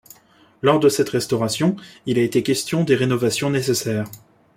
[0.63, 1.75] Lors de cette restauration,
[2.07, 4.05] il a été question des rénovations nécessaires.